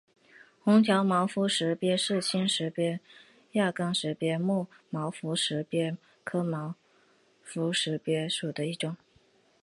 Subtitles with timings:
[0.63, 2.99] 红条毛肤石鳖是新石鳖
[3.51, 6.73] 亚纲石鳖目毛肤石鳖科毛
[7.43, 8.97] 肤石鳖属的一种。